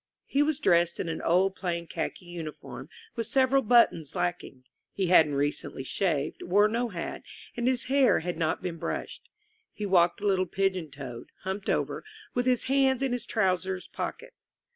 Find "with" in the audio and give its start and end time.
3.15-3.27, 12.33-12.47